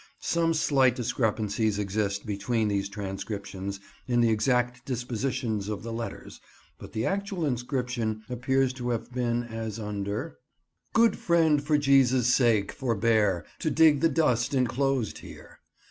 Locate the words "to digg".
13.59-14.01